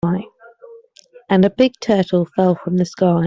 [1.29, 3.19] And a big turtle fell from the sky.